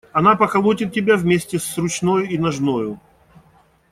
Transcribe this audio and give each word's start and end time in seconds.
Она 0.13 0.35
поколотит 0.35 0.91
тебя 0.95 1.15
вместе 1.15 1.59
с 1.59 1.77
ручною 1.77 2.27
и 2.27 2.35
ножною. 2.39 2.99